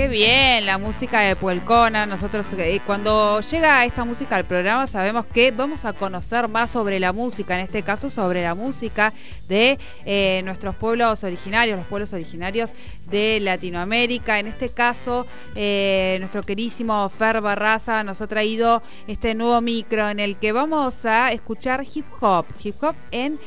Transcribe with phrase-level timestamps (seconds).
[0.00, 2.06] Qué bien, la música de Puelcona.
[2.06, 6.98] Nosotros eh, cuando llega esta música al programa sabemos que vamos a conocer más sobre
[6.98, 9.12] la música, en este caso sobre la música
[9.46, 12.70] de eh, nuestros pueblos originarios, los pueblos originarios
[13.10, 14.38] de Latinoamérica.
[14.38, 20.18] En este caso, eh, nuestro querísimo Fer Barraza nos ha traído este nuevo micro en
[20.18, 23.38] el que vamos a escuchar hip hop, hip hop en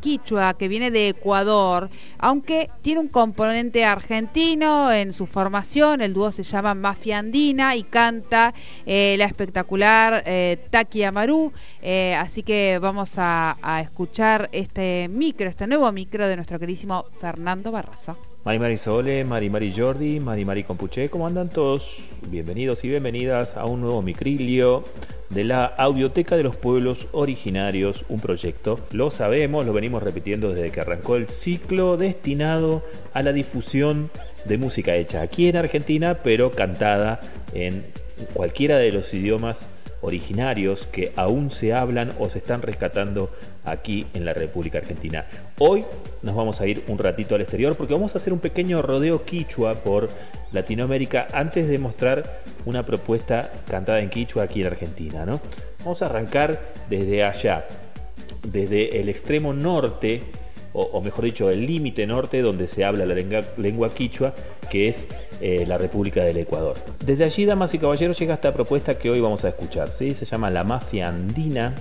[0.00, 5.91] Quichua, que viene de Ecuador, aunque tiene un componente argentino en su formación.
[6.00, 8.54] El dúo se llama Mafia Andina y canta
[8.86, 11.52] eh, la espectacular eh, Taki Amaru.
[11.82, 17.70] Eh, así que vamos a, escuchar este micro, este nuevo micro de nuestro queridísimo Fernando
[17.70, 18.16] Barraza.
[18.44, 21.86] Mari Mari Sole, Mari Mari Jordi, Mari Mari Compuche, ¿cómo andan todos?
[22.26, 24.82] Bienvenidos y bienvenidas a un nuevo micrilio
[25.30, 30.72] de la Audioteca de los Pueblos Originarios, un proyecto, lo sabemos, lo venimos repitiendo desde
[30.72, 32.82] que arrancó el ciclo destinado
[33.12, 34.10] a la difusión
[34.44, 37.20] de música hecha aquí en Argentina, pero cantada
[37.54, 37.84] en
[38.34, 39.56] cualquiera de los idiomas
[40.02, 43.30] originarios que aún se hablan o se están rescatando
[43.64, 45.26] aquí en la República Argentina.
[45.58, 45.84] Hoy
[46.22, 49.24] nos vamos a ir un ratito al exterior porque vamos a hacer un pequeño rodeo
[49.24, 50.10] quichua por
[50.52, 55.24] Latinoamérica antes de mostrar una propuesta cantada en quichua aquí en Argentina.
[55.24, 55.40] ¿no?
[55.78, 57.66] Vamos a arrancar desde allá,
[58.46, 60.22] desde el extremo norte,
[60.74, 64.34] o, mejor dicho, el límite norte donde se habla la lengua, quichua,
[64.70, 64.96] que es
[65.44, 66.76] eh, la República del Ecuador.
[67.04, 69.90] Desde allí, damas y caballeros, llega esta propuesta que hoy vamos a escuchar.
[69.98, 70.14] ¿sí?
[70.14, 71.74] Se llama La Mafia Andina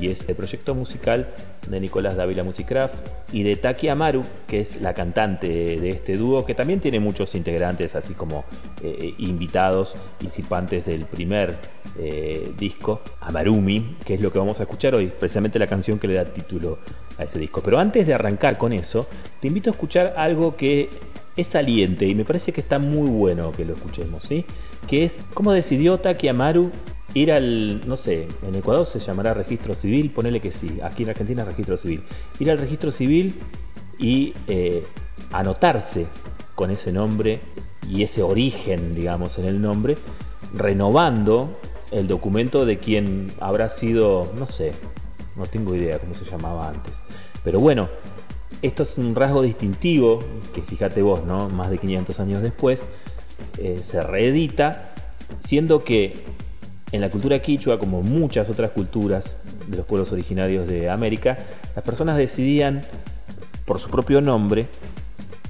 [0.00, 1.28] y es el proyecto musical
[1.68, 2.94] de Nicolás Dávila Musicraft
[3.32, 7.34] y de Taki Amaru, que es la cantante de este dúo, que también tiene muchos
[7.36, 8.44] integrantes, así como
[8.82, 11.56] eh, invitados, participantes del primer
[11.96, 16.08] eh, disco, Amarumi, que es lo que vamos a escuchar hoy, precisamente la canción que
[16.08, 16.78] le da título
[17.18, 17.60] a ese disco.
[17.64, 19.06] Pero antes de arrancar con eso,
[19.40, 20.88] te invito a escuchar algo que
[21.36, 24.44] es saliente y me parece que está muy bueno que lo escuchemos, ¿sí?
[24.86, 26.70] Que es cómo decidió Taki Amaru
[27.14, 31.10] ir al, no sé, en Ecuador se llamará registro civil, ponele que sí, aquí en
[31.10, 32.04] Argentina registro civil.
[32.38, 33.34] Ir al registro civil
[33.98, 34.84] y eh,
[35.32, 36.06] anotarse
[36.54, 37.40] con ese nombre
[37.88, 39.96] y ese origen, digamos, en el nombre,
[40.54, 41.58] renovando
[41.90, 44.72] el documento de quien habrá sido, no sé,
[45.36, 47.00] no tengo idea cómo se llamaba antes.
[47.42, 47.88] Pero bueno,
[48.62, 50.22] esto es un rasgo distintivo
[50.54, 51.48] que fíjate vos, ¿no?
[51.48, 52.82] Más de 500 años después,
[53.58, 54.92] eh, se reedita,
[55.40, 56.24] siendo que
[56.92, 61.38] en la cultura quichua, como muchas otras culturas de los pueblos originarios de América,
[61.74, 62.82] las personas decidían
[63.64, 64.66] por su propio nombre,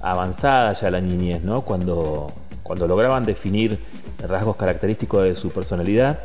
[0.00, 1.62] avanzada ya la niñez, ¿no?
[1.62, 3.78] cuando, cuando lograban definir
[4.26, 6.20] rasgos característicos de su personalidad,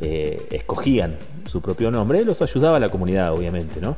[0.00, 1.16] eh, escogían
[1.46, 3.96] su propio nombre, los ayudaba la comunidad, obviamente, ¿no?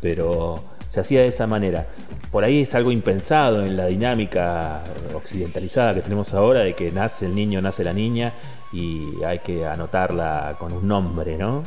[0.00, 1.86] pero se hacía de esa manera.
[2.30, 4.82] Por ahí es algo impensado en la dinámica
[5.14, 8.32] occidentalizada que tenemos ahora de que nace el niño, nace la niña
[8.72, 11.62] y hay que anotarla con un nombre, ¿no?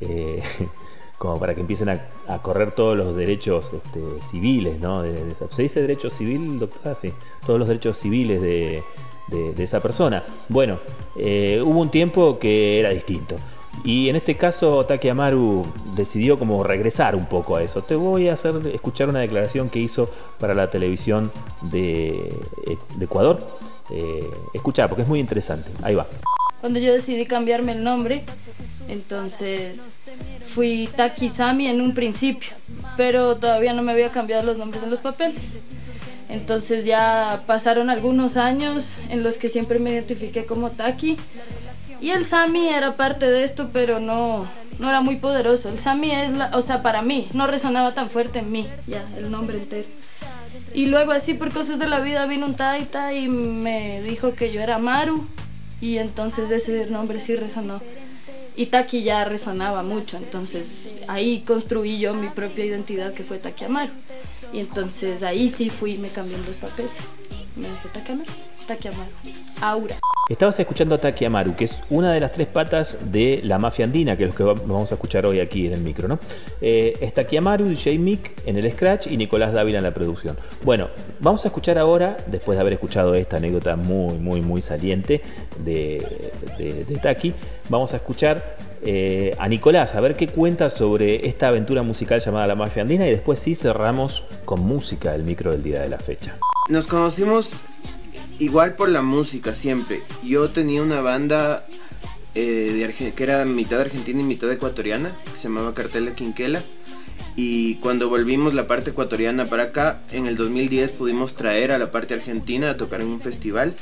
[0.00, 0.42] Eh,
[1.18, 5.02] como para que empiecen a, correr todos los derechos este, civiles, ¿no?
[5.50, 6.94] ¿Se dice derecho civil, doctora?
[6.94, 7.12] Sí,
[7.44, 8.84] todos los derechos civiles de,
[9.58, 10.24] esa persona.
[10.48, 10.78] Bueno,
[11.16, 13.34] eh, hubo un tiempo que era distinto.
[13.84, 17.82] Y en este caso Taki Amaru decidió como regresar un poco a eso.
[17.82, 21.30] Te voy a hacer escuchar una declaración que hizo para la televisión
[21.62, 22.32] de,
[23.00, 23.46] Ecuador.
[23.90, 25.70] Eh, escucha, porque es muy interesante.
[25.82, 26.06] Ahí va.
[26.60, 28.24] Cuando yo decidí cambiarme el nombre,
[28.88, 29.80] entonces
[30.46, 32.50] fui Taki Sami en un principio,
[32.96, 35.40] pero todavía no me había cambiado los nombres en los papeles.
[36.28, 41.16] Entonces ya pasaron algunos años en los que siempre me identifiqué como Taki
[42.00, 44.48] y el Sami era parte de esto, pero no,
[44.78, 45.68] no era muy poderoso.
[45.68, 49.04] El Sami es, la, o sea, para mí, no resonaba tan fuerte en mí, ya,
[49.16, 49.88] el nombre entero.
[50.74, 54.52] Y luego así por cosas de la vida vino un Taita y me dijo que
[54.52, 55.26] yo era Maru
[55.80, 57.80] y entonces ese nombre sí resonó.
[58.56, 63.64] Y Taki ya resonaba mucho, entonces ahí construí yo mi propia identidad que fue Taki
[63.64, 63.92] Amaru.
[64.52, 66.90] Y entonces ahí sí fui me cambié los papeles.
[67.54, 68.30] Me dije Taki Amaru,
[68.66, 69.10] Taki Amaru,
[69.60, 69.98] Aura.
[70.28, 73.86] Estabas escuchando a Taki Amaru, que es una de las tres patas de la mafia
[73.86, 76.18] andina, que es lo que vamos a escuchar hoy aquí en el micro, ¿no?
[76.60, 80.36] Eh, es Taki Amaru, DJ Mick en el scratch y Nicolás Dávila en la producción.
[80.64, 80.88] Bueno,
[81.18, 85.22] vamos a escuchar ahora, después de haber escuchado esta anécdota muy, muy, muy saliente
[85.64, 87.32] de, de, Taki,
[87.70, 92.46] vamos a escuchar eh, a Nicolás, a ver qué cuenta sobre esta aventura musical llamada
[92.46, 95.98] La Mafia Andina y después sí cerramos con música el micro del día de la
[95.98, 96.36] fecha.
[96.68, 97.48] Nos conocimos
[98.38, 100.02] igual por la música siempre.
[100.22, 101.66] Yo tenía una banda
[102.34, 106.62] eh, que era mitad argentina y mitad ecuatoriana, que se llamaba Cartel Quinquela.
[107.36, 111.92] Y cuando volvimos la parte ecuatoriana para acá, en el 2010 pudimos traer a la
[111.92, 113.74] parte argentina a tocar en un festival.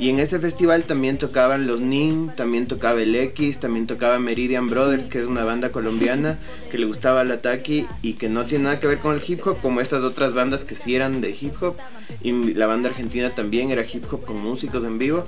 [0.00, 4.66] Y en ese festival también tocaban los Nin, también tocaba el X, también tocaba Meridian
[4.70, 6.38] Brothers, que es una banda colombiana
[6.70, 9.46] que le gustaba la Taki y que no tiene nada que ver con el hip
[9.46, 11.76] hop, como estas otras bandas que sí eran de hip hop.
[12.22, 15.26] Y la banda argentina también era hip hop con músicos en vivo.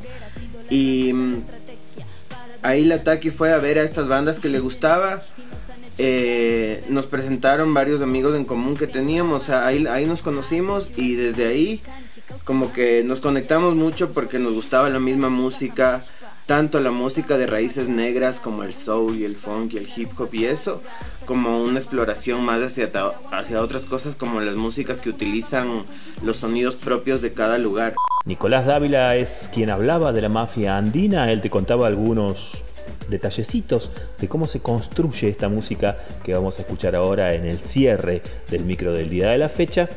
[0.71, 1.43] Y mm,
[2.63, 5.23] ahí la Taki fue a ver a estas bandas que le gustaba.
[5.99, 11.47] Eh, nos presentaron varios amigos en común que teníamos, ahí, ahí nos conocimos y desde
[11.47, 11.83] ahí
[12.45, 16.03] como que nos conectamos mucho porque nos gustaba la misma música,
[16.47, 20.19] tanto la música de raíces negras como el soul y el funk y el hip
[20.19, 20.83] hop y eso,
[21.25, 22.91] como una exploración más hacia,
[23.31, 25.85] hacia otras cosas como las músicas que utilizan
[26.23, 27.95] los sonidos propios de cada lugar.
[28.25, 32.63] Nicolás Dávila es quien hablaba de la mafia andina, él te contaba algunos
[33.09, 33.91] detallecitos
[34.21, 38.65] de cómo se construye esta música que vamos a escuchar ahora en el cierre del
[38.65, 39.89] micro del día de la fecha.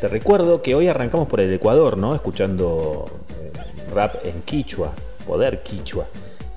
[0.00, 2.14] Te recuerdo que hoy arrancamos por el Ecuador, ¿no?
[2.14, 3.04] Escuchando
[3.38, 3.52] eh,
[3.94, 4.92] rap en quichua,
[5.26, 6.06] poder quichua.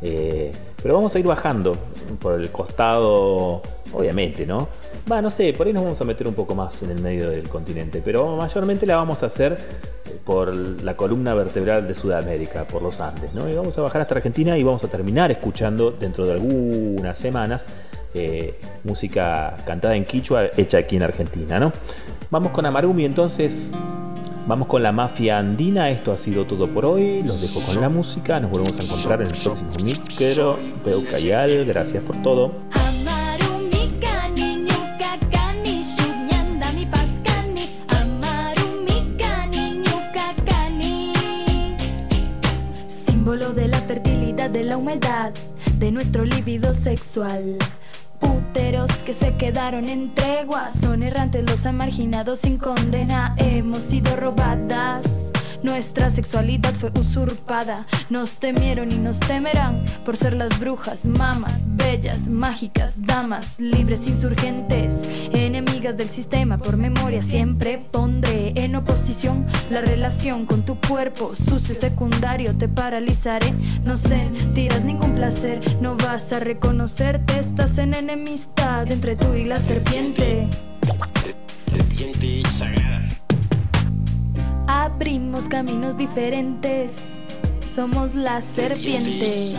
[0.01, 1.75] Eh, pero vamos a ir bajando
[2.21, 3.61] por el costado,
[3.91, 4.69] obviamente, ¿no?
[5.11, 7.29] Va, no sé, por ahí nos vamos a meter un poco más en el medio
[7.29, 9.57] del continente, pero mayormente la vamos a hacer
[10.23, 13.49] por la columna vertebral de Sudamérica, por los Andes, ¿no?
[13.49, 17.65] Y vamos a bajar hasta Argentina y vamos a terminar escuchando dentro de algunas semanas
[18.13, 21.73] eh, música cantada en quichua hecha aquí en Argentina, ¿no?
[22.29, 23.55] Vamos con Amarumi entonces.
[24.45, 25.89] Vamos con la mafia andina.
[25.89, 27.23] Esto ha sido todo por hoy.
[27.23, 28.39] Los dejo con la música.
[28.39, 30.59] Nos volvemos a encontrar en el próximo micro.
[30.83, 31.65] Peucayal.
[31.65, 32.51] Gracias por todo.
[42.87, 45.33] Símbolo de la fertilidad, de la humedad,
[45.79, 47.57] de nuestro líbido sexual
[49.03, 50.71] que se quedaron en tregua.
[50.71, 53.35] Son errantes los marginados sin condena.
[53.37, 55.12] Hemos sido robadas.
[55.63, 57.87] Nuestra sexualidad fue usurpada.
[58.09, 64.95] Nos temieron y nos temerán por ser las brujas, mamas, bellas, mágicas, damas, libres, insurgentes,
[65.31, 66.57] enemigas del sistema.
[66.57, 72.55] Por memoria siempre pondré en oposición la relación con tu cuerpo sucio secundario.
[72.57, 73.53] Te paralizaré,
[73.85, 77.39] no sentirás ningún placer, no vas a reconocerte.
[77.39, 80.47] Estás en enemistad entre tú y la serpiente.
[81.71, 83.12] Serpiente sagrada.
[84.67, 86.95] Abrimos caminos diferentes,
[87.75, 89.55] somos la serpiente.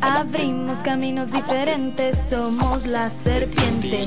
[0.00, 4.06] Abrimos caminos diferentes, somos la serpiente.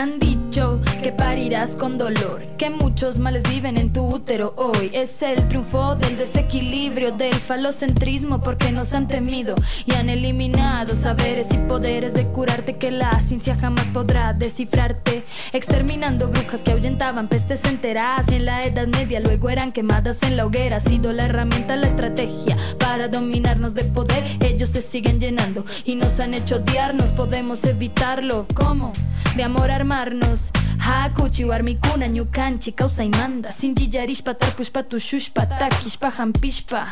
[0.00, 0.39] han
[1.78, 4.90] con dolor, que muchos males viven en tu útero hoy.
[4.92, 9.54] Es el triunfo del desequilibrio, del falocentrismo, porque nos han temido
[9.84, 15.24] y han eliminado saberes y poderes de curarte que la ciencia jamás podrá descifrarte.
[15.52, 20.46] Exterminando brujas que ahuyentaban pestes enteras en la Edad Media, luego eran quemadas en la
[20.46, 20.76] hoguera.
[20.76, 24.24] Ha sido la herramienta, la estrategia para dominarnos de poder.
[24.40, 28.46] Ellos se siguen llenando y nos han hecho odiarnos, podemos evitarlo.
[28.54, 28.92] ¿Cómo?
[29.36, 30.50] De amor armarnos
[30.90, 36.86] Hakuchi warmikuna ñukanchi kawsaymanta Sinchillarishpa tarpushpa tushushpa takishpa hampishpa.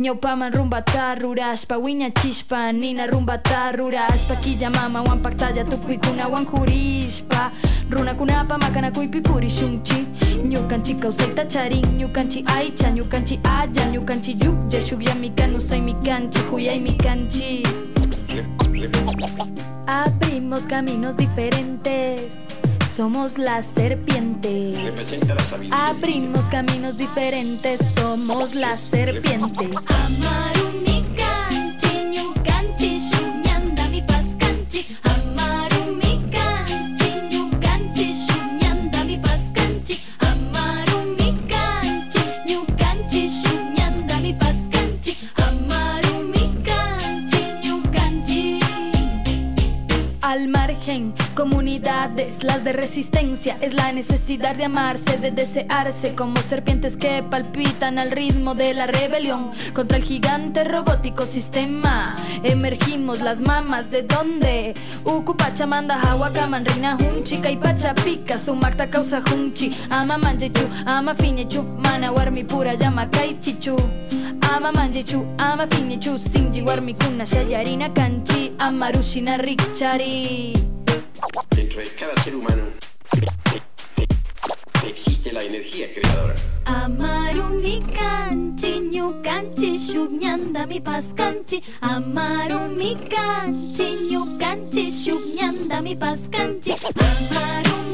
[0.00, 7.50] Ñawpaman rumbata rurashpa wiñachishpa Nina rumbata rurashpa Killa mama wampaktalla tukuykunawan jurishpa
[7.90, 10.06] Runakunapa makanakuypi purishunchi
[10.44, 17.62] Ñukanchi kawsayta charin Ñukanchi aycha ñukanchi aya Ñukanchi yuklla shukyami kanusaymi kanchi Huyaymi kanchi.
[19.86, 22.17] Abrimos caminos diferentes
[22.98, 24.74] somos la serpiente.
[25.70, 29.70] Abrimos caminos diferentes, somos la serpiente.
[51.82, 58.10] Las de resistencia, es la necesidad de amarse, de desearse como serpientes que palpitan al
[58.10, 62.16] ritmo de la rebelión contra el gigante robótico sistema.
[62.42, 69.76] Emergimos las mamas de donde Ucupacha manda Hawakaman, Reina Hunchi, Pacha Pica, Sumakta causa Hunchi,
[69.90, 73.08] Ama Manjechu, Ama Finechu, Mana Warmi pura llama
[73.40, 73.76] Chichu.
[74.40, 80.67] Ama manjechu, ama finichu, sinji warmi kuna shayarina kanchi, amarushina richari.
[81.58, 82.62] Dentro de cada ser humano
[84.86, 86.34] existe la energía creadora.
[86.64, 91.60] Amarumi kanchi, ñukanchi, shugñandami paskanchi.
[91.80, 96.72] Amarumi kanchi, ñukanchi, shugñandami paskanchi.
[96.94, 97.87] Amarumi kanchi.